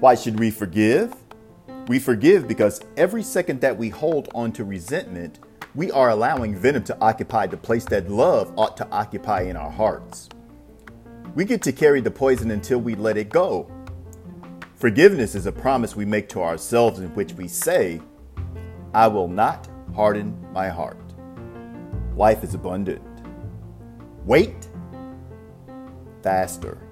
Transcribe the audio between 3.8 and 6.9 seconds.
hold on to resentment, we are allowing venom